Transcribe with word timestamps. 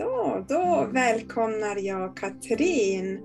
Så, 0.00 0.44
då 0.48 0.88
välkomnar 0.92 1.76
jag 1.76 2.16
Katrin. 2.16 3.20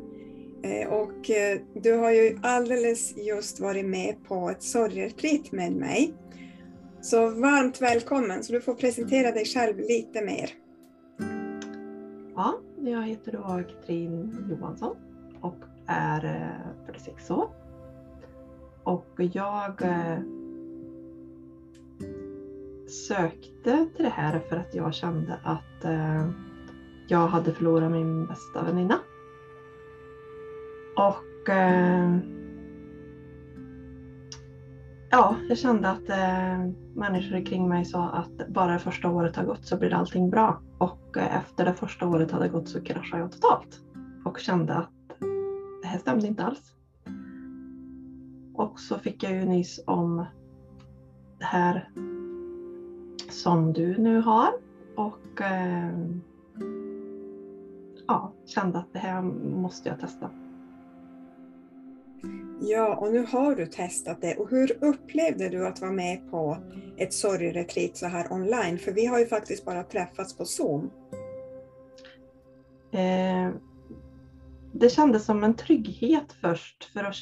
Eh, 0.64 0.88
och 0.88 1.29
eh, 1.29 1.60
du 1.74 1.94
har 1.94 2.12
ju 2.12 2.40
alldeles 2.44 3.17
just 3.17 3.60
varit 3.60 3.86
med 3.86 4.16
på 4.28 4.49
ett 4.49 4.63
sorgretreat 4.63 5.52
med 5.52 5.72
mig. 5.72 6.13
Så 7.02 7.30
varmt 7.30 7.81
välkommen, 7.81 8.44
så 8.44 8.53
du 8.53 8.62
får 8.62 8.74
presentera 8.76 9.31
dig 9.31 9.46
själv 9.46 9.78
lite 9.78 10.22
mer. 10.22 10.49
Ja, 12.35 12.60
jag 12.80 13.03
heter 13.03 13.31
då 13.31 13.63
Katrin 13.74 14.46
Johansson 14.49 14.96
och 15.42 15.60
är 15.88 16.26
eh, 16.26 16.85
46 16.85 17.31
år. 17.31 17.49
Och 18.84 19.13
jag 19.17 19.81
sökte 23.07 23.88
till 23.95 24.05
det 24.05 24.13
här 24.16 24.39
för 24.39 24.55
att 24.55 24.76
jag 24.76 24.94
kände 24.94 25.39
att 25.44 25.85
jag 27.08 27.27
hade 27.27 27.54
förlorat 27.54 27.91
min 27.91 28.26
bästa 28.26 28.64
väninna. 28.64 29.00
Och 30.95 31.50
eh, 31.50 32.18
ja, 35.09 35.36
jag 35.50 35.58
kände 35.58 35.90
att 35.90 36.09
eh, 36.09 36.66
människor 36.95 37.45
kring 37.45 37.70
mig 37.70 37.86
sa 37.86 38.09
att 38.09 38.48
bara 38.48 38.73
det 38.73 38.80
första 38.80 39.09
året 39.09 39.36
har 39.36 39.44
gått 39.44 39.66
så 39.66 39.78
blir 39.78 39.94
allting 39.94 40.30
bra. 40.30 40.62
Och 40.78 41.18
eh, 41.18 41.38
efter 41.38 41.66
det 41.66 41.73
första 41.73 42.08
året 42.08 42.31
hade 42.31 42.48
gått 42.48 42.70
så 42.70 42.81
kraschade 42.81 43.22
jag 43.22 43.31
totalt. 43.31 43.80
Och 44.26 44.40
kände 44.40 44.76
att 44.76 44.92
det 45.81 45.88
här 45.88 46.00
stämde 46.00 46.28
inte 46.28 46.44
alls. 46.44 46.76
Och 48.53 48.80
så 48.80 48.98
fick 48.98 49.23
jag 49.23 49.34
ju 49.34 49.45
nys 49.45 49.80
om 49.88 50.26
det 51.40 51.45
här 51.45 51.90
som 53.30 53.73
du 53.73 53.97
nu 53.97 54.22
har. 54.22 54.50
Och 54.95 55.42
eh, 55.42 55.92
ja, 58.08 58.34
kände 58.45 58.78
att 58.78 58.94
det 58.94 59.00
här 59.00 59.22
måste 59.22 59.89
jag 59.89 60.00
testa. 60.00 60.30
Ja, 62.62 62.95
och 62.95 63.12
nu 63.12 63.25
har 63.30 63.56
du 63.56 63.66
testat 63.66 64.22
det. 64.22 64.36
Och 64.36 64.50
hur 64.50 64.78
upplevde 64.81 65.50
du 65.50 65.67
att 65.67 65.81
vara 65.81 65.92
med 65.92 66.31
på 66.31 66.58
ett 66.97 67.14
sorgretreat 67.14 67.97
så 67.97 68.06
här 68.06 68.34
online? 68.34 68.78
För 68.78 68.92
vi 68.92 69.06
har 69.06 69.20
ju 69.20 69.25
faktiskt 69.25 69.66
bara 69.66 69.84
träffats 69.84 70.38
på 70.38 70.45
Zoom. 70.45 70.92
Eh, 72.92 73.50
det 74.72 74.90
kändes 74.90 75.25
som 75.25 75.44
en 75.44 75.53
trygghet 75.53 76.34
först. 76.42 76.84
För 76.94 77.03
att, 77.03 77.16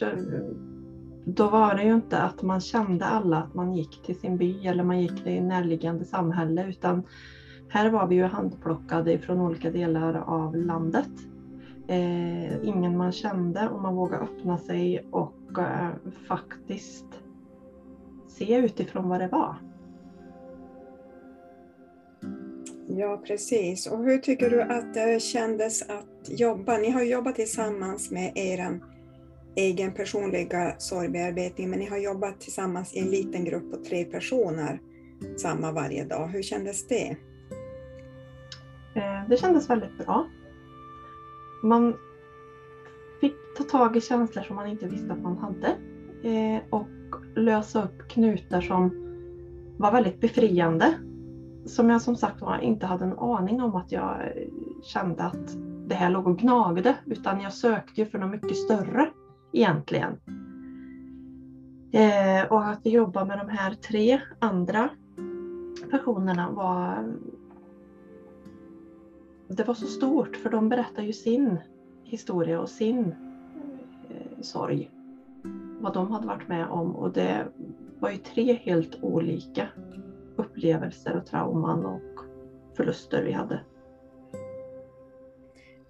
då 1.26 1.50
var 1.50 1.76
det 1.76 1.84
ju 1.84 1.94
inte 1.94 2.18
att 2.18 2.42
man 2.42 2.62
kände 2.62 3.06
alla 3.06 3.38
att 3.38 3.54
man 3.54 3.74
gick 3.74 4.06
till 4.06 4.20
sin 4.20 4.38
by 4.38 4.68
eller 4.68 4.84
man 4.84 5.02
gick 5.02 5.24
till 5.24 5.44
närliggande 5.44 6.06
samhälle 6.06 6.68
utan 6.68 7.04
här 7.74 7.90
var 7.90 8.08
vi 8.08 8.16
ju 8.16 8.24
handplockade 8.24 9.20
från 9.20 9.42
olika 9.42 9.72
delar 9.72 10.14
av 10.14 10.56
landet. 10.56 11.10
Eh, 11.88 12.68
ingen 12.68 12.98
man 12.98 13.12
kände 13.12 13.70
och 13.70 13.82
man 13.82 13.96
vågade 13.96 14.24
öppna 14.24 14.58
sig 14.58 15.08
och 15.12 15.60
eh, 15.60 15.90
faktiskt 16.28 17.06
se 18.28 18.56
utifrån 18.56 19.10
vad 19.10 19.20
det 19.20 19.28
var. 19.28 19.56
Ja, 22.88 23.22
precis. 23.28 23.88
Och 23.88 24.04
hur 24.04 24.18
tycker 24.18 24.50
du 24.50 24.62
att 24.62 24.94
det 24.94 25.22
kändes 25.22 25.82
att 25.82 26.40
jobba? 26.40 26.78
Ni 26.78 26.90
har 26.90 27.04
jobbat 27.04 27.36
tillsammans 27.36 28.12
med 28.12 28.32
er 28.36 28.80
egen 29.56 29.94
personliga 29.94 30.76
sorgbearbetning, 30.78 31.70
men 31.70 31.80
ni 31.80 31.86
har 31.86 31.98
jobbat 31.98 32.42
tillsammans 32.42 32.94
i 32.94 33.00
en 33.00 33.10
liten 33.10 33.46
grupp 33.46 33.72
på 33.72 33.78
tre 33.78 34.06
personer 34.06 34.80
samma 35.38 35.72
varje 35.72 36.06
dag. 36.06 36.28
Hur 36.28 36.42
kändes 36.42 36.88
det? 36.88 37.18
Eh, 38.96 39.30
det 39.30 39.38
kändes 39.38 39.70
väldigt 39.70 39.98
bra. 39.98 40.28
Man 41.64 41.96
fick 43.22 43.36
ta 43.58 43.64
tag 43.64 43.98
i 43.98 44.02
känslor 44.02 44.44
som 44.44 44.56
man 44.56 44.68
inte 44.68 44.88
visste 44.88 45.14
att 45.14 45.22
man 45.22 45.38
hade 45.38 45.68
eh, 46.30 46.62
och 46.70 46.88
lösa 47.36 47.84
upp 47.84 48.08
knutar 48.08 48.62
som 48.62 48.90
var 49.78 49.92
väldigt 49.92 50.22
befriande. 50.22 50.94
Som 51.66 51.90
jag 51.90 52.02
som 52.02 52.16
sagt 52.16 52.42
var 52.42 52.58
inte 52.58 52.86
hade 52.86 53.06
en 53.06 53.20
aning 53.20 53.62
om 53.62 53.76
att 53.76 53.92
jag 53.92 54.34
kände 54.84 55.24
att 55.24 55.58
det 55.88 55.96
här 55.96 56.10
låg 56.10 56.28
och 56.28 56.40
gnagde 56.40 56.96
utan 57.06 57.42
jag 57.42 57.54
sökte 57.54 58.02
ju 58.02 58.06
för 58.06 58.20
något 58.20 58.32
mycket 58.32 58.58
större 58.58 59.10
egentligen. 59.54 60.18
Eh, 61.92 62.52
och 62.52 62.66
att 62.66 62.86
jobba 62.86 63.26
med 63.26 63.38
de 63.38 63.50
här 63.50 63.74
tre 63.74 64.22
andra 64.40 64.90
personerna 65.92 66.52
var 66.52 67.14
det 69.56 69.64
var 69.64 69.74
så 69.74 69.88
stort 69.88 70.36
för 70.36 70.50
de 70.50 70.70
berättar 70.70 71.04
ju 71.04 71.14
sin 71.14 71.60
historia 72.04 72.60
och 72.60 72.70
sin 72.70 73.16
eh, 74.10 74.42
sorg. 74.42 74.92
Vad 75.80 75.94
de 75.94 76.12
hade 76.12 76.28
varit 76.28 76.48
med 76.48 76.68
om 76.68 76.96
och 76.96 77.14
det 77.14 77.48
var 78.00 78.10
ju 78.10 78.18
tre 78.18 78.54
helt 78.54 79.04
olika 79.04 79.68
upplevelser 80.36 81.18
och 81.18 81.26
trauman 81.26 81.86
och 81.86 82.26
förluster 82.78 83.24
vi 83.24 83.32
hade. 83.32 83.62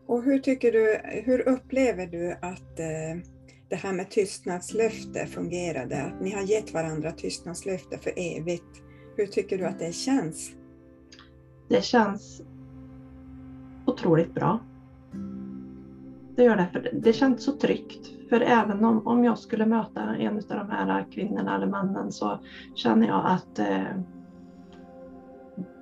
Och 0.06 0.24
hur 0.24 0.40
tycker 0.40 0.72
du, 0.72 1.00
hur 1.04 1.48
upplever 1.48 2.08
du 2.08 2.32
att 2.32 2.80
eh, 2.80 3.24
det 3.70 3.76
här 3.76 3.94
med 3.94 4.10
tystnadslöfte 4.10 5.26
fungerade? 5.26 6.04
Att 6.04 6.22
ni 6.22 6.32
har 6.32 6.42
gett 6.42 6.74
varandra 6.74 7.12
tystnadslöfte 7.12 7.98
för 7.98 8.14
evigt. 8.16 8.82
Hur 9.18 9.28
tycker 9.28 9.58
du 9.58 9.66
att 9.66 9.80
det 9.80 9.94
känns? 9.94 10.52
Det 11.70 11.84
känns 11.84 12.42
otroligt 13.94 14.34
bra. 14.34 14.60
Det 16.36 16.44
gör 16.44 16.58
det, 16.58 16.68
för 16.72 16.90
det 16.94 17.14
känns 17.14 17.44
så 17.44 17.52
tryggt. 17.52 18.30
För 18.30 18.42
även 18.42 18.86
om, 18.86 19.08
om 19.08 19.24
jag 19.24 19.38
skulle 19.38 19.66
möta 19.66 20.02
en 20.02 20.38
av 20.38 20.44
de 20.48 20.70
här 20.70 21.06
kvinnorna 21.12 21.56
eller 21.56 21.68
mannen 21.68 22.12
så 22.12 22.40
känner 22.76 23.08
jag 23.08 23.26
att 23.26 23.60
eh, 23.60 23.98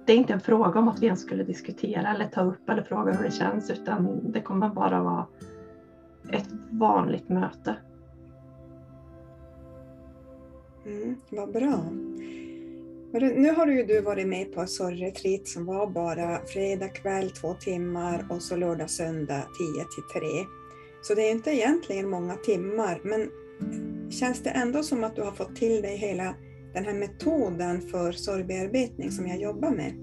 det 0.05 0.13
är 0.13 0.17
inte 0.17 0.33
en 0.33 0.39
fråga 0.39 0.79
om 0.79 0.87
att 0.87 0.99
vi 0.99 1.05
ens 1.05 1.21
skulle 1.21 1.43
diskutera 1.43 2.07
eller 2.07 2.25
ta 2.25 2.41
upp 2.41 2.69
eller 2.69 2.81
fråga 2.81 3.11
hur 3.11 3.23
det 3.23 3.31
känns 3.31 3.69
utan 3.69 4.31
det 4.31 4.41
kommer 4.41 4.69
bara 4.69 5.01
vara 5.01 5.25
ett 6.29 6.49
vanligt 6.69 7.29
möte. 7.29 7.75
Mm, 10.85 11.15
vad 11.31 11.51
bra. 11.51 11.79
Nu 13.13 13.53
har 13.55 13.67
ju 13.67 13.83
du 13.83 14.01
varit 14.01 14.27
med 14.27 14.53
på 14.53 14.65
sorgretreat 14.65 15.47
som 15.47 15.65
var 15.65 15.87
bara 15.87 16.45
fredag 16.45 16.87
kväll 16.87 17.29
två 17.29 17.53
timmar 17.53 18.25
och 18.29 18.41
så 18.41 18.55
lördag 18.55 18.89
söndag 18.89 19.43
10 19.57 19.83
till 19.83 20.21
3. 20.21 20.45
Så 21.01 21.13
det 21.15 21.21
är 21.21 21.31
inte 21.31 21.51
egentligen 21.51 22.09
många 22.09 22.35
timmar 22.35 22.99
men 23.03 23.29
känns 24.11 24.43
det 24.43 24.49
ändå 24.49 24.83
som 24.83 25.03
att 25.03 25.15
du 25.15 25.21
har 25.21 25.31
fått 25.31 25.55
till 25.55 25.81
dig 25.81 25.97
hela 25.97 26.35
den 26.73 26.85
här 26.85 26.93
metoden 26.93 27.81
för 27.81 28.11
sorgbearbetning 28.11 29.11
som 29.11 29.27
jag 29.27 29.41
jobbar 29.41 29.71
med? 29.71 29.93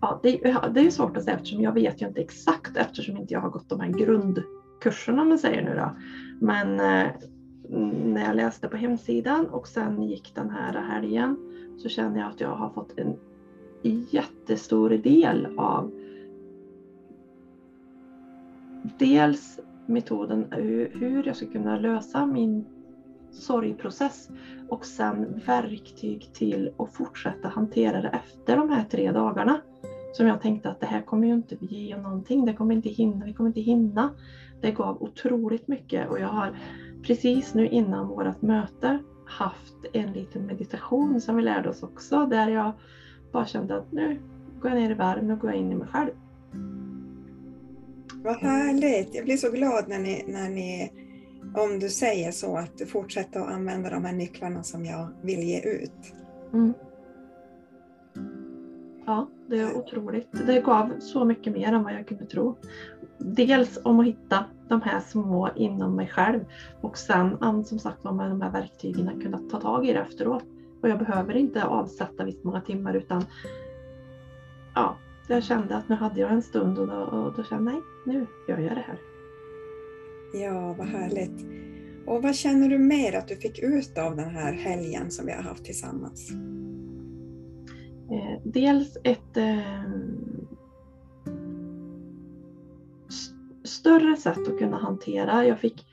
Ja, 0.00 0.20
det, 0.22 0.30
det 0.74 0.80
är 0.80 0.90
svårt 0.90 1.16
att 1.16 1.24
säga 1.24 1.36
eftersom 1.36 1.62
jag 1.62 1.72
vet 1.72 2.02
ju 2.02 2.08
inte 2.08 2.20
exakt 2.20 2.76
eftersom 2.76 3.16
inte 3.16 3.34
jag 3.34 3.40
har 3.40 3.50
gått 3.50 3.68
de 3.68 3.80
här 3.80 3.88
grundkurserna 3.88 5.22
om 5.22 5.28
man 5.28 5.38
säger 5.38 5.62
nu 5.62 5.74
då. 5.74 5.96
Men 6.46 6.80
eh, 6.80 7.12
när 8.04 8.24
jag 8.24 8.36
läste 8.36 8.68
på 8.68 8.76
hemsidan 8.76 9.46
och 9.46 9.68
sen 9.68 10.02
gick 10.02 10.34
den 10.34 10.50
här 10.50 10.72
helgen 10.72 11.36
så 11.78 11.88
kände 11.88 12.18
jag 12.18 12.28
att 12.28 12.40
jag 12.40 12.54
har 12.54 12.68
fått 12.68 12.98
en 12.98 13.14
jättestor 14.10 14.88
del 14.88 15.48
av 15.56 15.90
dels 18.98 19.58
metoden 19.86 20.46
hur 20.90 21.26
jag 21.26 21.36
ska 21.36 21.46
kunna 21.46 21.76
lösa 21.76 22.26
min 22.26 22.64
sorgprocess 23.30 24.28
och 24.68 24.86
sen 24.86 25.40
verktyg 25.46 26.28
till 26.32 26.68
att 26.78 26.92
fortsätta 26.92 27.48
hantera 27.48 28.00
det 28.00 28.08
efter 28.08 28.56
de 28.56 28.68
här 28.68 28.82
tre 28.82 29.10
dagarna. 29.10 29.58
Som 30.12 30.26
jag 30.26 30.40
tänkte 30.40 30.68
att 30.68 30.80
det 30.80 30.86
här 30.86 31.00
kommer 31.00 31.26
ju 31.26 31.32
inte 31.32 31.56
ge 31.60 31.96
någonting, 31.96 32.44
det 32.44 32.52
kommer 32.52 32.74
inte 32.74 32.88
hinna, 32.88 33.24
vi 33.24 33.32
kommer 33.32 33.48
inte 33.48 33.60
hinna. 33.60 34.10
Det 34.60 34.70
gav 34.70 35.02
otroligt 35.02 35.68
mycket 35.68 36.08
och 36.08 36.18
jag 36.18 36.28
har 36.28 36.50
precis 37.02 37.54
nu 37.54 37.68
innan 37.68 38.08
vårt 38.08 38.42
möte 38.42 38.98
haft 39.26 39.74
en 39.92 40.12
liten 40.12 40.46
meditation 40.46 41.20
som 41.20 41.36
vi 41.36 41.42
lärde 41.42 41.68
oss 41.68 41.82
också 41.82 42.26
där 42.26 42.48
jag 42.48 42.72
bara 43.32 43.46
kände 43.46 43.76
att 43.76 43.92
nu 43.92 44.20
går 44.60 44.70
jag 44.70 44.80
ner 44.80 44.90
i 44.90 44.94
varv, 44.94 45.24
nu 45.24 45.36
går 45.36 45.50
jag 45.50 45.58
in 45.58 45.72
i 45.72 45.74
mig 45.74 45.88
själv. 45.88 46.10
Vad 48.14 48.36
härligt! 48.36 49.14
Jag 49.14 49.24
blir 49.24 49.36
så 49.36 49.50
glad 49.50 49.88
när 49.88 49.98
ni, 49.98 50.24
när 50.28 50.48
ni 50.48 50.92
om 51.54 51.78
du 51.78 51.88
säger 51.88 52.32
så, 52.32 52.56
att 52.56 52.78
du 52.78 52.86
fortsätter 52.86 53.40
att 53.40 53.52
använda 53.52 53.90
de 53.90 54.04
här 54.04 54.12
nycklarna 54.12 54.62
som 54.62 54.84
jag 54.84 55.08
vill 55.22 55.40
ge 55.40 55.60
ut. 55.60 56.14
Mm. 56.52 56.72
Ja, 59.06 59.28
det 59.48 59.58
är 59.58 59.76
otroligt. 59.76 60.46
Det 60.46 60.60
gav 60.60 60.98
så 60.98 61.24
mycket 61.24 61.52
mer 61.52 61.72
än 61.72 61.82
vad 61.82 61.92
jag 61.92 62.06
kunde 62.06 62.26
tro. 62.26 62.56
Dels 63.18 63.78
om 63.84 64.00
att 64.00 64.06
hitta 64.06 64.44
de 64.70 64.82
här 64.82 65.00
små 65.00 65.48
inom 65.56 65.96
mig 65.96 66.08
själv 66.08 66.44
och 66.80 66.98
sen 66.98 67.64
som 67.64 67.78
sagt 67.78 68.04
med 68.04 68.30
de 68.30 68.40
här 68.40 68.50
verktygen 68.50 69.20
kunna 69.20 69.38
ta 69.50 69.60
tag 69.60 69.86
i 69.86 69.92
det 69.92 69.98
efteråt. 69.98 70.44
Och 70.82 70.88
jag 70.88 70.98
behöver 70.98 71.36
inte 71.36 71.64
avsätta 71.64 72.24
visst 72.24 72.44
många 72.44 72.60
timmar 72.60 72.94
utan 72.94 73.24
ja, 74.74 74.96
jag 75.28 75.44
kände 75.44 75.76
att 75.76 75.88
nu 75.88 75.94
hade 75.94 76.20
jag 76.20 76.32
en 76.32 76.42
stund 76.42 76.78
och 76.78 76.86
då, 76.86 76.94
och 76.94 77.36
då 77.36 77.44
kände 77.44 77.72
jag 77.72 77.74
nej, 77.74 77.82
nu 78.06 78.26
gör 78.48 78.58
jag 78.58 78.76
det 78.76 78.84
här. 78.86 78.98
Ja, 80.32 80.74
vad 80.78 80.86
härligt. 80.86 81.46
Och 82.06 82.22
vad 82.22 82.34
känner 82.34 82.68
du 82.68 82.78
mer 82.78 83.18
att 83.18 83.28
du 83.28 83.36
fick 83.36 83.58
ut 83.58 83.98
av 83.98 84.16
den 84.16 84.30
här 84.30 84.52
helgen 84.52 85.10
som 85.10 85.26
vi 85.26 85.32
har 85.32 85.42
haft 85.42 85.64
tillsammans? 85.64 86.30
Eh, 88.10 88.40
dels 88.44 88.96
ett 89.04 89.36
större 93.70 94.16
sätt 94.16 94.48
att 94.48 94.58
kunna 94.58 94.78
hantera. 94.78 95.46
Jag 95.46 95.58
fick, 95.58 95.86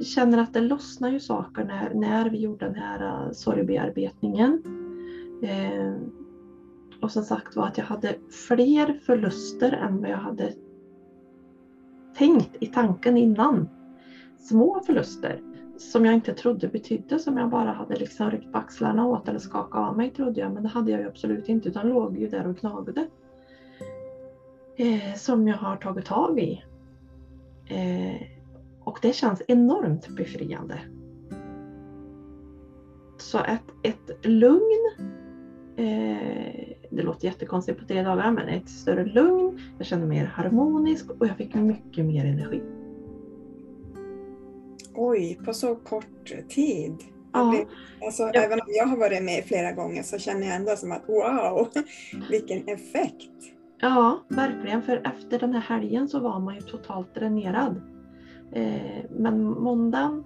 känner 0.00 0.38
att 0.38 0.54
det 0.54 0.60
lossnar 0.60 1.10
ju 1.10 1.20
saker 1.20 1.64
när, 1.64 1.94
när 1.94 2.30
vi 2.30 2.38
gjorde 2.38 2.66
den 2.66 2.74
här 2.74 3.26
uh, 3.26 3.32
sorgbearbetningen. 3.32 4.62
Eh, 5.42 5.94
och 7.00 7.10
som 7.10 7.22
sagt 7.22 7.56
var 7.56 7.66
att 7.66 7.78
jag 7.78 7.84
hade 7.84 8.16
fler 8.48 9.00
förluster 9.06 9.72
än 9.72 10.00
vad 10.00 10.10
jag 10.10 10.16
hade 10.16 10.52
tänkt 12.16 12.56
i 12.60 12.66
tanken 12.66 13.16
innan. 13.16 13.68
Små 14.38 14.80
förluster 14.86 15.40
som 15.78 16.04
jag 16.04 16.14
inte 16.14 16.32
trodde 16.32 16.68
betydde 16.68 17.18
som 17.18 17.36
jag 17.36 17.50
bara 17.50 17.72
hade 17.72 17.96
liksom 17.96 18.30
ryckt 18.30 18.52
på 18.52 18.58
axlarna 18.58 19.06
åt 19.06 19.28
eller 19.28 19.38
skakat 19.38 19.88
av 19.88 19.96
mig 19.96 20.10
trodde 20.10 20.40
jag 20.40 20.52
men 20.52 20.62
det 20.62 20.68
hade 20.68 20.90
jag 20.90 21.00
ju 21.00 21.06
absolut 21.06 21.48
inte 21.48 21.68
utan 21.68 21.88
låg 21.88 22.18
ju 22.18 22.28
där 22.28 22.46
och 22.46 22.56
gnagde. 22.56 23.06
Eh, 24.76 25.14
som 25.16 25.48
jag 25.48 25.56
har 25.56 25.76
tagit 25.76 26.04
tag 26.04 26.38
i. 26.38 26.64
Eh, 27.68 28.22
och 28.84 28.98
det 29.02 29.12
känns 29.12 29.42
enormt 29.48 30.08
befriande. 30.08 30.78
Så 33.18 33.38
ett, 33.38 33.62
ett 33.82 34.26
lugn, 34.26 34.90
eh, 35.76 36.68
det 36.90 37.02
låter 37.02 37.26
jättekonstigt 37.26 37.80
på 37.80 37.86
tre 37.86 38.02
dagar, 38.02 38.32
men 38.32 38.48
ett 38.48 38.68
större 38.68 39.04
lugn, 39.04 39.60
jag 39.78 39.86
kände 39.86 40.06
mig 40.06 40.18
mer 40.18 40.26
harmonisk 40.26 41.10
och 41.10 41.26
jag 41.26 41.36
fick 41.36 41.54
mycket 41.54 42.04
mer 42.04 42.24
energi. 42.24 42.62
Oj, 44.94 45.38
på 45.44 45.54
så 45.54 45.76
kort 45.76 46.32
tid? 46.48 46.94
Ja. 47.32 47.64
Alltså, 48.04 48.22
ja. 48.22 48.42
Även 48.42 48.60
om 48.60 48.66
jag 48.68 48.86
har 48.86 48.96
varit 48.96 49.22
med 49.22 49.44
flera 49.44 49.72
gånger 49.72 50.02
så 50.02 50.18
känner 50.18 50.46
jag 50.46 50.56
ändå 50.56 50.76
som 50.76 50.92
att 50.92 51.08
wow, 51.08 51.68
vilken 52.30 52.68
effekt! 52.68 53.54
Ja, 53.84 54.24
verkligen. 54.28 54.82
För 54.82 55.02
efter 55.04 55.38
den 55.38 55.52
här 55.52 55.60
helgen 55.60 56.08
så 56.08 56.20
var 56.20 56.40
man 56.40 56.54
ju 56.54 56.60
totalt 56.60 57.14
dränerad. 57.14 57.82
Eh, 58.52 59.04
men 59.10 59.44
måndagen 59.44 60.24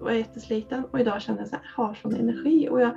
var 0.00 0.10
jag 0.10 0.18
jättesliten 0.18 0.84
och 0.84 1.00
idag 1.00 1.22
känner 1.22 1.38
jag 1.38 1.46
att 1.46 1.52
jag 1.52 1.84
har 1.84 1.94
sån 1.94 2.14
energi 2.14 2.68
och 2.68 2.80
jag, 2.80 2.90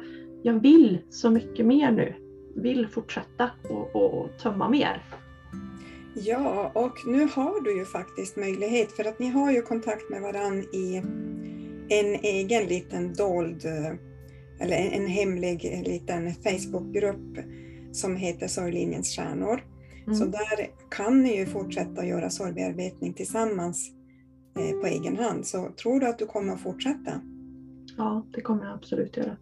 jag 0.44 0.54
vill 0.54 1.00
så 1.10 1.30
mycket 1.30 1.66
mer 1.66 1.92
nu. 1.92 2.14
Vill 2.56 2.88
fortsätta 2.88 3.52
och, 3.70 3.96
och, 3.96 4.14
och 4.14 4.38
tömma 4.38 4.70
mer. 4.70 5.04
Ja, 6.14 6.72
och 6.76 7.08
nu 7.08 7.28
har 7.34 7.62
du 7.62 7.78
ju 7.78 7.86
faktiskt 7.86 8.38
möjlighet 8.38 8.92
för 8.92 9.06
att 9.06 9.20
ni 9.20 9.30
har 9.30 9.52
ju 9.52 9.62
kontakt 9.62 10.10
med 10.10 10.22
varann 10.22 10.60
i 10.60 10.98
en 11.90 12.16
egen 12.24 12.68
liten 12.68 13.14
dold 13.14 13.66
eh, 13.66 13.94
eller 14.60 14.78
en 14.78 15.08
hemlig 15.08 15.84
liten 15.86 16.34
Facebookgrupp 16.34 17.38
som 17.92 18.16
heter 18.16 18.48
Sorglinjens 18.48 19.16
stjärnor. 19.16 19.77
Mm. 20.08 20.16
Så 20.16 20.26
där 20.26 20.68
kan 20.90 21.24
ni 21.24 21.38
ju 21.38 21.46
fortsätta 21.46 22.02
att 22.02 22.08
göra 22.08 22.30
sorgbearbetning 22.30 23.14
tillsammans 23.14 23.92
eh, 24.56 24.82
på 24.82 24.88
egen 24.88 25.18
hand. 25.18 25.46
Så 25.46 25.70
tror 25.72 26.00
du 26.00 26.08
att 26.08 26.20
du 26.20 26.26
kommer 26.26 26.54
att 26.54 26.62
fortsätta? 26.62 27.12
Ja, 27.98 28.26
det 28.34 28.42
kommer 28.42 28.66
jag 28.66 28.74
absolut 28.74 29.18
göra. 29.18 29.38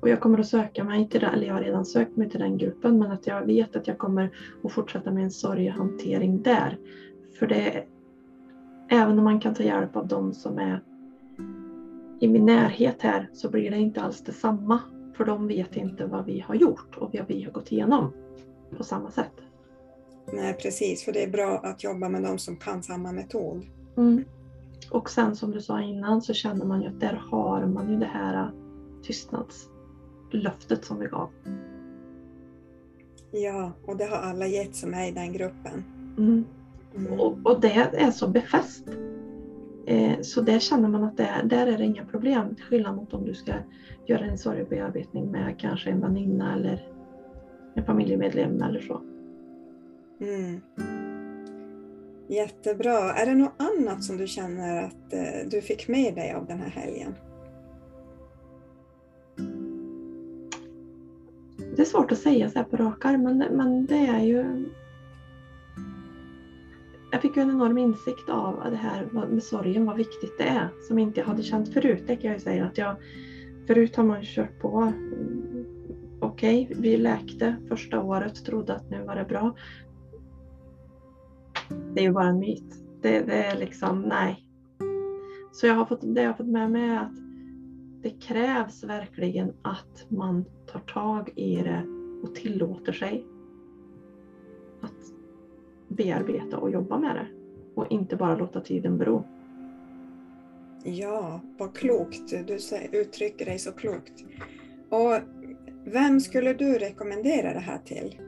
Och 0.00 0.08
jag 0.08 0.20
kommer 0.20 0.38
att 0.38 0.46
söka 0.46 0.84
mig 0.84 1.08
till 1.08 1.20
det, 1.20 1.26
eller 1.26 1.46
jag 1.46 1.54
har 1.54 1.60
redan 1.60 1.84
sökt 1.84 2.16
mig 2.16 2.30
till 2.30 2.40
den 2.40 2.58
gruppen, 2.58 2.98
men 2.98 3.10
att 3.10 3.26
jag 3.26 3.46
vet 3.46 3.76
att 3.76 3.86
jag 3.86 3.98
kommer 3.98 4.30
att 4.64 4.72
fortsätta 4.72 5.10
med 5.10 5.24
en 5.24 5.30
sorghantering 5.30 6.42
där. 6.42 6.78
För 7.38 7.46
det, 7.46 7.84
även 8.90 9.18
om 9.18 9.24
man 9.24 9.40
kan 9.40 9.54
ta 9.54 9.62
hjälp 9.62 9.96
av 9.96 10.08
de 10.08 10.34
som 10.34 10.58
är 10.58 10.82
i 12.20 12.28
min 12.28 12.46
närhet 12.46 13.02
här, 13.02 13.30
så 13.32 13.50
blir 13.50 13.70
det 13.70 13.76
inte 13.76 14.02
alls 14.02 14.20
detsamma. 14.20 14.80
För 15.16 15.24
de 15.24 15.48
vet 15.48 15.76
inte 15.76 16.06
vad 16.06 16.24
vi 16.24 16.40
har 16.40 16.54
gjort 16.54 16.96
och 16.96 17.14
vad 17.14 17.28
vi 17.28 17.42
har 17.42 17.52
gått 17.52 17.72
igenom 17.72 18.12
på 18.76 18.84
samma 18.84 19.10
sätt. 19.10 19.32
Nej 20.32 20.54
precis, 20.54 21.04
för 21.04 21.12
det 21.12 21.22
är 21.22 21.28
bra 21.30 21.58
att 21.58 21.84
jobba 21.84 22.08
med 22.08 22.22
de 22.22 22.38
som 22.38 22.56
kan 22.56 22.82
samma 22.82 23.12
metod. 23.12 23.66
Mm. 23.96 24.24
Och 24.90 25.10
sen 25.10 25.36
som 25.36 25.50
du 25.50 25.60
sa 25.60 25.82
innan 25.82 26.22
så 26.22 26.34
känner 26.34 26.64
man 26.64 26.82
ju 26.82 26.88
att 26.88 27.00
där 27.00 27.22
har 27.30 27.66
man 27.66 27.90
ju 27.90 27.96
det 27.96 28.06
här 28.06 28.50
tystnadslöftet 29.02 30.84
som 30.84 30.98
vi 30.98 31.06
gav. 31.06 31.30
Ja, 33.30 33.72
och 33.86 33.96
det 33.96 34.04
har 34.04 34.16
alla 34.16 34.46
gett 34.46 34.76
som 34.76 34.94
är 34.94 35.08
i 35.08 35.10
den 35.10 35.32
gruppen. 35.32 35.84
Mm. 36.18 36.44
Mm. 36.96 37.20
Och, 37.20 37.38
och, 37.44 37.60
det 37.60 37.72
är 37.92 38.10
så 38.10 38.28
befäst. 38.28 38.88
Eh, 39.86 40.20
så 40.22 40.40
där 40.40 40.58
känner 40.58 40.88
man 40.88 41.04
att 41.04 41.16
det 41.16 41.24
är, 41.24 41.42
där 41.44 41.66
är 41.66 41.78
det 41.78 41.84
inga 41.84 42.04
problem. 42.04 42.54
Till 42.54 42.64
skillnad 42.64 42.96
mot 42.96 43.14
om 43.14 43.24
du 43.24 43.34
ska 43.34 43.52
göra 44.06 44.24
en 44.24 44.38
sorgbearbetning 44.38 45.30
med 45.30 45.54
kanske 45.58 45.90
en 45.90 46.00
väninna 46.00 46.54
eller 46.54 46.88
en 47.74 47.84
familjemedlem 47.84 48.62
eller 48.62 48.80
så. 48.80 49.02
Mm. 50.20 50.60
Jättebra. 52.28 53.14
Är 53.14 53.26
det 53.26 53.34
något 53.34 53.54
annat 53.56 54.04
som 54.04 54.16
du 54.16 54.26
känner 54.26 54.82
att 54.82 55.12
eh, 55.12 55.48
du 55.50 55.60
fick 55.60 55.88
med 55.88 56.14
dig 56.14 56.32
av 56.32 56.46
den 56.46 56.60
här 56.60 56.70
helgen? 56.70 57.14
Det 61.76 61.82
är 61.82 61.86
svårt 61.86 62.12
att 62.12 62.18
säga 62.18 62.50
så 62.50 62.58
här 62.58 62.64
på 62.64 62.76
rak 62.76 63.04
arm, 63.04 63.22
men, 63.22 63.38
men 63.38 63.86
det 63.86 64.06
är 64.06 64.20
ju... 64.20 64.64
Jag 67.12 67.22
fick 67.22 67.36
ju 67.36 67.42
en 67.42 67.50
enorm 67.50 67.78
insikt 67.78 68.28
av 68.28 68.70
det 68.70 68.76
här 68.76 69.06
med 69.30 69.42
sorgen, 69.42 69.86
vad 69.86 69.96
viktigt 69.96 70.38
det 70.38 70.44
är, 70.44 70.68
som 70.88 70.98
inte 70.98 71.20
jag 71.20 71.26
hade 71.26 71.42
känt 71.42 71.72
förut. 71.72 72.02
Det 72.06 72.16
kan 72.16 72.30
jag 72.30 72.38
ju 72.38 72.44
säga 72.44 72.66
att 72.66 72.78
jag... 72.78 72.96
Förut 73.66 73.96
har 73.96 74.04
man 74.04 74.22
kört 74.22 74.60
på. 74.60 74.80
Mm, 74.80 75.64
okej, 76.20 76.64
okay, 76.64 76.76
vi 76.80 76.96
läkte 76.96 77.56
första 77.68 78.02
året, 78.02 78.44
trodde 78.44 78.74
att 78.74 78.90
nu 78.90 79.02
var 79.02 79.16
det 79.16 79.24
bra 79.24 79.54
det 81.98 82.02
är 82.02 82.06
ju 82.06 82.12
bara 82.12 82.28
en 82.28 82.38
myt. 82.38 82.82
Det, 83.02 83.20
det 83.20 83.34
är 83.34 83.58
liksom, 83.58 84.02
nej. 84.02 84.48
Så 85.52 85.66
jag 85.66 85.74
har 85.74 85.84
fått, 85.84 86.14
det 86.14 86.22
jag 86.22 86.28
har 86.28 86.36
fått 86.36 86.46
med 86.46 86.70
mig 86.70 86.88
är 86.88 86.96
att 86.96 87.16
det 88.02 88.10
krävs 88.10 88.84
verkligen 88.84 89.52
att 89.62 90.06
man 90.08 90.44
tar 90.72 90.80
tag 90.80 91.30
i 91.36 91.56
det 91.56 91.82
och 92.22 92.34
tillåter 92.34 92.92
sig 92.92 93.26
att 94.80 95.12
bearbeta 95.88 96.58
och 96.58 96.70
jobba 96.70 96.98
med 96.98 97.16
det. 97.16 97.26
Och 97.74 97.86
inte 97.90 98.16
bara 98.16 98.36
låta 98.36 98.60
tiden 98.60 98.98
bero. 98.98 99.24
Ja, 100.84 101.40
vad 101.58 101.76
klokt. 101.76 102.46
Du 102.46 102.58
uttrycker 102.92 103.44
dig 103.44 103.58
så 103.58 103.72
klokt. 103.72 104.24
Och 104.88 105.14
vem 105.84 106.20
skulle 106.20 106.52
du 106.54 106.78
rekommendera 106.78 107.52
det 107.52 107.60
här 107.60 107.78
till? 107.78 108.20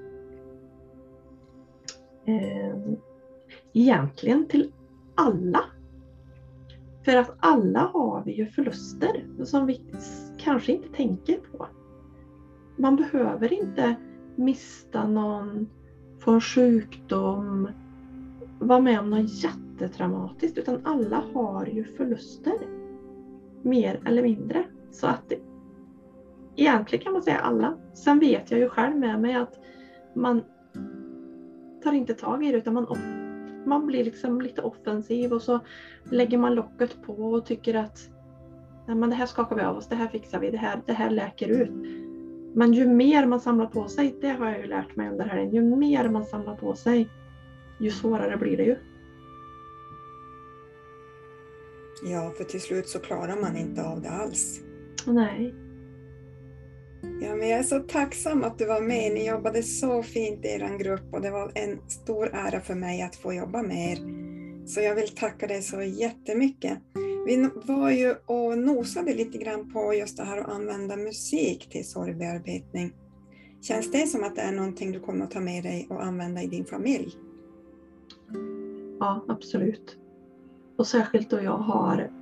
Egentligen 3.73 4.49
till 4.49 4.73
alla. 5.15 5.65
För 7.05 7.17
att 7.17 7.37
alla 7.39 7.81
har 7.81 8.23
vi 8.25 8.33
ju 8.33 8.47
förluster 8.47 9.27
som 9.45 9.67
vi 9.67 9.81
kanske 10.39 10.73
inte 10.73 10.89
tänker 10.89 11.39
på. 11.39 11.67
Man 12.77 12.97
behöver 12.97 13.53
inte 13.53 13.97
mista 14.37 15.09
någon, 15.09 15.69
få 16.19 16.31
en 16.31 16.41
sjukdom, 16.41 17.69
vara 18.59 18.81
med 18.81 18.99
om 18.99 19.11
något 19.11 19.45
jättetraumatiskt 19.45 20.59
utan 20.59 20.87
alla 20.87 21.25
har 21.35 21.67
ju 21.67 21.85
förluster. 21.85 22.55
Mer 23.63 24.01
eller 24.05 24.23
mindre. 24.23 24.65
Så 24.91 25.07
att 25.07 25.29
det, 25.29 25.39
egentligen 26.57 27.05
kan 27.05 27.13
man 27.13 27.23
säga 27.23 27.39
alla. 27.39 27.77
Sen 27.93 28.19
vet 28.19 28.51
jag 28.51 28.61
ju 28.61 28.69
själv 28.69 28.97
med 28.97 29.21
mig 29.21 29.35
att 29.35 29.59
man 30.15 30.43
tar 31.83 31.93
inte 31.93 32.15
tag 32.15 32.45
i 32.45 32.53
det 32.53 32.59
utan 32.59 32.75
man 32.75 32.87
man 33.67 33.87
blir 33.87 34.05
liksom 34.05 34.41
lite 34.41 34.63
offensiv 34.63 35.33
och 35.33 35.43
så 35.43 35.61
lägger 36.11 36.39
man 36.39 36.55
locket 36.55 37.03
på 37.03 37.13
och 37.13 37.47
tycker 37.47 37.75
att 37.75 38.11
Nej, 38.87 38.97
men 38.97 39.11
det 39.11 39.17
här 39.17 39.27
skakar 39.27 39.57
vi 39.57 39.63
av 39.63 39.77
oss, 39.77 39.89
det 39.89 39.95
här 39.95 40.09
fixar 40.09 40.41
vi, 40.41 40.51
det 40.51 40.57
här, 40.57 40.83
det 40.87 40.93
här 40.93 41.11
läker 41.11 41.49
ut. 41.49 41.71
Men 42.55 42.73
ju 42.73 42.87
mer 42.87 43.27
man 43.27 43.41
samlar 43.41 43.67
på 43.67 43.89
sig, 43.89 44.15
det 44.21 44.29
har 44.29 44.47
jag 44.47 44.61
ju 44.61 44.67
lärt 44.67 44.97
mig 44.97 45.09
under 45.09 45.25
helgen, 45.25 45.55
ju 45.55 45.77
mer 45.77 46.09
man 46.09 46.25
samlar 46.25 46.57
på 46.57 46.75
sig, 46.75 47.09
ju 47.81 47.91
svårare 47.91 48.37
blir 48.37 48.57
det 48.57 48.63
ju. 48.63 48.77
Ja, 52.05 52.33
för 52.37 52.45
till 52.45 52.61
slut 52.61 52.89
så 52.89 52.99
klarar 52.99 53.41
man 53.41 53.57
inte 53.57 53.85
av 53.85 54.01
det 54.03 54.11
alls. 54.11 54.61
Nej. 55.07 55.55
Ja, 57.03 57.37
men 57.37 57.49
jag 57.49 57.59
är 57.59 57.63
så 57.63 57.81
tacksam 57.81 58.45
att 58.45 58.59
du 58.59 58.67
var 58.67 58.81
med. 58.81 59.13
Ni 59.13 59.27
jobbade 59.27 59.63
så 59.63 60.03
fint 60.03 60.45
i 60.45 60.49
er 60.49 60.79
grupp 60.79 61.15
och 61.15 61.21
det 61.21 61.31
var 61.31 61.53
en 61.55 61.79
stor 61.89 62.31
ära 62.35 62.61
för 62.61 62.75
mig 62.75 63.03
att 63.03 63.17
få 63.17 63.33
jobba 63.33 63.63
med 63.63 63.93
er. 63.93 63.99
Så 64.67 64.81
jag 64.81 64.95
vill 64.95 65.09
tacka 65.09 65.47
dig 65.47 65.63
så 65.63 65.83
jättemycket. 65.83 66.79
Vi 67.27 67.49
var 67.65 67.91
ju 67.91 68.15
och 68.27 68.59
nosade 68.59 69.15
lite 69.15 69.39
grann 69.39 69.73
på 69.73 69.95
just 69.95 70.17
det 70.17 70.25
här 70.25 70.39
att 70.39 70.49
använda 70.49 70.97
musik 70.97 71.69
till 71.71 71.89
sorgbearbetning. 71.89 72.93
Känns 73.63 73.93
det 73.93 74.07
som 74.07 74.25
att 74.25 74.37
det 74.37 74.43
är 74.43 74.53
någonting 74.53 74.93
du 74.93 75.01
kommer 75.01 75.25
att 75.25 75.31
ta 75.31 75.41
med 75.41 75.63
dig 75.63 75.87
och 75.91 76.05
använda 76.05 76.43
i 76.43 76.47
din 76.47 76.65
familj? 76.65 77.17
Ja, 79.01 79.25
absolut. 79.29 79.97
Och 80.79 80.87
särskilt 80.87 81.31
då 81.31 81.41
jag 81.43 81.59
har 81.59 82.20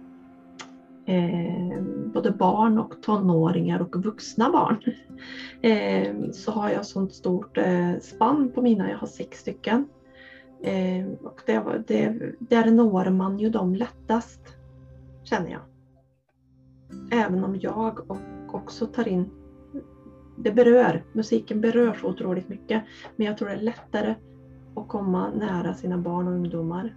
eh, 1.08 1.82
både 2.14 2.30
barn 2.30 2.78
och 2.78 3.02
tonåringar 3.02 3.80
och 3.80 4.04
vuxna 4.04 4.50
barn. 4.50 4.76
Eh, 5.62 6.30
så 6.32 6.50
har 6.50 6.70
jag 6.70 6.86
sånt 6.86 7.12
stort 7.12 7.58
eh, 7.58 7.98
spann 8.00 8.52
på 8.54 8.62
mina, 8.62 8.90
jag 8.90 8.98
har 8.98 9.06
sex 9.06 9.38
stycken. 9.38 9.88
Eh, 10.62 11.06
och 11.22 11.40
det, 11.46 11.82
det, 11.86 12.32
där 12.38 12.70
når 12.70 13.10
man 13.10 13.38
ju 13.38 13.50
dem 13.50 13.74
lättast, 13.74 14.40
känner 15.24 15.50
jag. 15.50 15.60
Även 17.12 17.44
om 17.44 17.56
jag 17.60 18.10
och 18.10 18.54
också 18.54 18.86
tar 18.86 19.08
in, 19.08 19.30
det 20.36 20.52
berör, 20.52 21.04
musiken 21.12 21.60
berör 21.60 21.94
så 21.94 22.06
otroligt 22.08 22.48
mycket. 22.48 22.82
Men 23.16 23.26
jag 23.26 23.38
tror 23.38 23.48
det 23.48 23.54
är 23.54 23.60
lättare 23.60 24.14
att 24.76 24.88
komma 24.88 25.30
nära 25.30 25.74
sina 25.74 25.98
barn 25.98 26.28
och 26.28 26.34
ungdomar 26.34 26.96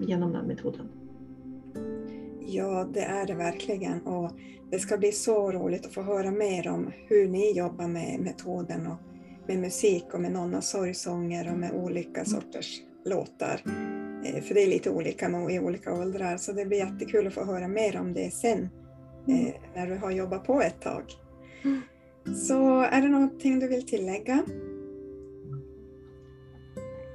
genom 0.00 0.32
den 0.32 0.46
metoden. 0.46 0.88
Ja, 2.52 2.88
det 2.92 3.00
är 3.00 3.26
det 3.26 3.34
verkligen. 3.34 4.00
Och 4.00 4.30
det 4.70 4.78
ska 4.78 4.98
bli 4.98 5.12
så 5.12 5.52
roligt 5.52 5.86
att 5.86 5.94
få 5.94 6.02
höra 6.02 6.30
mer 6.30 6.68
om 6.68 6.92
hur 7.06 7.28
ni 7.28 7.52
jobbar 7.52 7.88
med 7.88 8.20
metoden 8.20 8.86
och 8.86 8.96
med 9.46 9.58
musik 9.58 10.04
och 10.14 10.20
med 10.20 10.32
Nonna 10.32 10.60
sorgsånger 10.60 11.52
och 11.52 11.58
med 11.58 11.72
olika 11.72 12.24
sorters 12.24 12.80
låtar. 13.04 13.62
Eh, 14.24 14.42
för 14.42 14.54
det 14.54 14.62
är 14.62 14.66
lite 14.66 14.90
olika 14.90 15.50
i 15.50 15.58
olika 15.58 15.94
åldrar, 15.94 16.36
så 16.36 16.52
det 16.52 16.66
blir 16.66 16.78
jättekul 16.78 17.26
att 17.26 17.34
få 17.34 17.44
höra 17.44 17.68
mer 17.68 17.96
om 17.96 18.12
det 18.12 18.30
sen 18.30 18.68
eh, 19.28 19.54
när 19.74 19.86
du 19.86 19.96
har 19.96 20.10
jobbat 20.10 20.46
på 20.46 20.62
ett 20.62 20.80
tag. 20.80 21.04
Mm. 21.64 21.80
Så 22.36 22.80
är 22.80 23.02
det 23.02 23.08
någonting 23.08 23.58
du 23.58 23.68
vill 23.68 23.86
tillägga? 23.86 24.44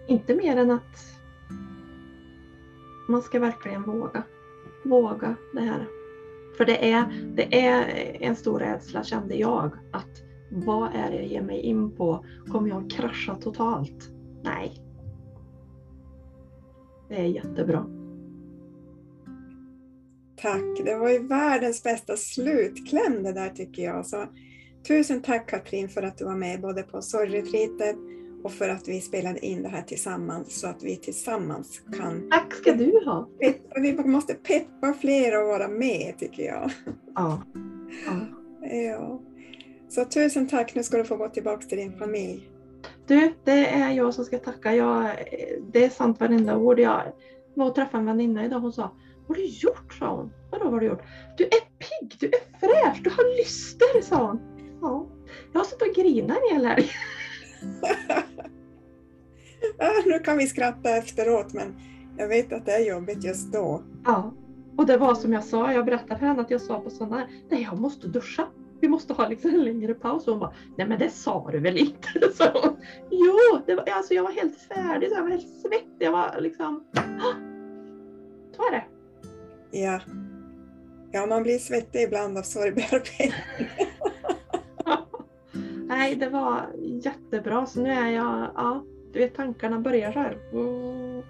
Inte 0.08 0.36
mer 0.36 0.58
än 0.58 0.72
att 0.72 0.98
man 3.10 3.22
ska 3.22 3.40
verkligen 3.40 3.84
våga. 3.84 4.24
Våga 4.86 5.36
det 5.54 5.62
här. 5.62 5.88
För 6.58 6.66
det 6.66 6.92
är, 6.92 7.06
det 7.36 7.66
är 7.66 7.88
en 8.22 8.36
stor 8.36 8.60
rädsla 8.60 9.04
kände 9.04 9.36
jag. 9.36 9.72
Att 9.92 10.22
vad 10.52 10.96
är 10.96 11.12
det 11.12 11.16
jag 11.16 11.28
ger 11.28 11.42
mig 11.42 11.60
in 11.60 11.96
på? 11.96 12.26
Kommer 12.48 12.70
jag 12.70 12.92
krascha 12.92 13.36
totalt? 13.36 14.12
Nej. 14.44 14.82
Det 17.10 17.16
är 17.16 17.26
jättebra. 17.26 17.86
Tack, 20.36 20.86
det 20.86 20.96
var 20.96 21.10
ju 21.10 21.28
världens 21.28 21.84
bästa 21.84 22.18
slutkläm 22.18 23.24
det 23.24 23.34
där 23.34 23.50
tycker 23.50 23.84
jag. 23.84 24.06
Så, 24.06 24.26
tusen 24.88 25.22
tack 25.22 25.50
Katrin 25.50 25.90
för 25.90 26.04
att 26.04 26.18
du 26.18 26.26
var 26.26 26.36
med 26.36 26.62
både 26.62 26.84
på 26.84 27.02
sorgretreatet 27.02 27.96
och 28.46 28.52
för 28.52 28.70
att 28.70 28.88
vi 28.88 29.02
spelade 29.02 29.46
in 29.46 29.64
det 29.64 29.70
här 29.70 29.82
tillsammans 29.82 30.60
så 30.60 30.68
att 30.68 30.84
vi 30.84 30.96
tillsammans 30.96 31.82
kan... 31.98 32.30
Tack 32.32 32.54
ska 32.54 32.74
du 32.74 33.02
ha! 33.06 33.30
Peppa, 33.40 33.80
vi 33.80 33.94
måste 33.94 34.34
peppa 34.34 34.94
fler 34.94 35.32
att 35.32 35.48
vara 35.48 35.68
med 35.68 36.18
tycker 36.20 36.44
jag. 36.44 36.72
Ja. 37.16 37.42
ja. 38.06 38.68
ja. 38.70 39.22
Så 39.90 40.06
tusen 40.06 40.48
tack, 40.48 40.76
nu 40.76 40.84
ska 40.84 40.98
du 40.98 41.04
få 41.04 41.16
gå 41.16 41.30
tillbaka 41.30 41.68
till 41.68 41.78
din 41.78 41.98
familj. 41.98 42.50
Du, 43.08 43.34
det 43.44 43.68
är 43.68 43.92
jag 43.92 44.14
som 44.14 44.26
ska 44.26 44.38
tacka. 44.38 44.76
Jag, 44.76 45.10
det 45.74 45.86
är 45.86 45.90
sant 45.90 46.20
varenda 46.20 46.58
ord. 46.58 46.80
Jag 46.80 47.02
var 47.54 47.66
och 47.66 47.76
träffade 47.76 48.02
en 48.02 48.06
väninna 48.06 48.46
idag. 48.46 48.60
Hon 48.60 48.74
sa, 48.74 48.92
vad 49.28 49.38
har 49.38 49.44
du 49.44 49.46
gjort? 49.46 49.94
sa 50.00 50.16
hon. 50.16 50.32
Vadå 50.52 50.70
har 50.70 50.80
du 50.80 50.86
gjort? 50.86 51.04
Du 51.38 51.44
är 51.44 51.62
pigg, 51.80 52.18
du 52.20 52.28
är 52.28 52.60
fräsch, 52.60 53.04
du 53.04 53.10
har 53.10 53.38
lyster, 53.38 54.02
sa 54.02 54.28
hon. 54.28 54.40
Ja, 54.82 55.08
jag 55.54 55.60
har 55.60 55.66
suttit 55.66 55.88
och 55.88 56.04
grinat 56.04 56.38
en 56.38 56.56
hel 56.56 56.66
helg. 56.66 56.90
nu 60.06 60.20
kan 60.20 60.38
vi 60.38 60.48
skratta 60.48 60.90
efteråt 60.90 61.54
men 61.54 61.76
jag 62.18 62.28
vet 62.28 62.54
att 62.54 62.66
det 62.66 62.72
är 62.72 62.90
jobbigt 62.90 63.24
just 63.24 63.54
då. 63.54 63.84
Ja, 64.06 64.34
och 64.78 64.86
det 64.86 64.98
var 64.98 65.16
som 65.16 65.34
jag 65.34 65.44
sa, 65.44 65.74
jag 65.74 65.86
berättade 65.86 66.20
för 66.20 66.26
henne 66.26 66.42
att 66.42 66.52
jag 66.52 66.62
sa 66.62 66.80
på 66.80 66.90
sådana 66.90 67.18
här, 67.18 67.28
nej 67.50 67.62
jag 67.62 67.80
måste 67.80 68.08
duscha. 68.08 68.48
Vi 68.82 68.90
måste 68.90 69.14
ha 69.14 69.28
liksom 69.28 69.50
en 69.50 69.64
längre 69.64 69.94
paus. 69.94 70.28
Och 70.28 70.34
hon 70.34 70.40
bara, 70.40 70.54
nej 70.78 70.88
men 70.88 71.00
det 71.00 71.10
sa 71.10 71.50
du 71.52 71.60
väl 71.60 71.78
inte? 71.78 72.08
Så 72.36 72.44
hon, 72.44 72.78
jo, 73.10 73.60
det 73.66 73.76
var, 73.76 73.90
alltså 73.90 74.14
jag 74.14 74.24
var 74.24 74.32
helt 74.32 74.60
färdig, 74.60 75.10
jag 75.12 75.22
var 75.22 75.30
helt 75.30 75.62
svettig. 75.62 76.06
Jag 76.06 76.12
var 76.12 76.36
liksom, 76.40 76.84
så 78.56 78.62
är 78.62 78.72
det. 78.72 78.86
Ja. 79.72 80.00
Ja, 81.12 81.26
man 81.26 81.44
blir 81.44 81.58
svettig 81.58 82.02
ibland 82.02 82.38
av 82.38 82.42
sorgbearbetning. 82.42 83.32
Nej, 85.88 86.16
det 86.16 86.30
var 86.30 86.66
jättebra. 87.04 87.66
Så 87.66 87.80
nu 87.82 87.90
är 87.90 88.10
jag, 88.10 88.52
ja, 88.56 88.84
du 89.16 89.22
vet 89.22 89.36
tankarna 89.36 89.80
börjar 89.80 90.12
så 90.12 90.20
här. 90.20 90.38
Mm. 90.54 91.24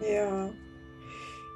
Ja. 0.00 0.50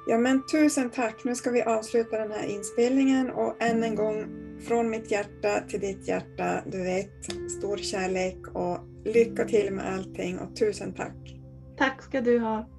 Ja 0.07 0.17
men 0.17 0.45
tusen 0.51 0.89
tack. 0.89 1.23
Nu 1.23 1.35
ska 1.35 1.51
vi 1.51 1.63
avsluta 1.63 2.17
den 2.17 2.31
här 2.31 2.45
inspelningen 2.45 3.29
och 3.31 3.61
än 3.61 3.83
en 3.83 3.95
gång 3.95 4.25
från 4.67 4.89
mitt 4.89 5.11
hjärta 5.11 5.59
till 5.67 5.79
ditt 5.79 6.07
hjärta, 6.07 6.61
du 6.65 6.83
vet, 6.83 7.23
stor 7.59 7.77
kärlek 7.77 8.47
och 8.53 8.77
lycka 9.05 9.45
till 9.45 9.73
med 9.73 9.93
allting 9.93 10.39
och 10.39 10.55
tusen 10.55 10.93
tack. 10.93 11.35
Tack 11.77 12.03
ska 12.03 12.21
du 12.21 12.39
ha. 12.39 12.78